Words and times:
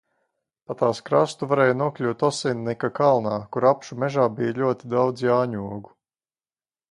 Pa 0.69 0.75
tās 0.77 1.01
krastu 1.09 1.49
varēja 1.51 1.75
nokļūt 1.81 2.23
Osinnika 2.29 2.89
kalnā, 2.99 3.35
kur 3.57 3.67
apšu 3.73 3.97
mežā 4.05 4.25
bija 4.39 4.57
ļoti 4.63 4.89
daudz 4.95 5.27
jāņogu. 5.27 5.93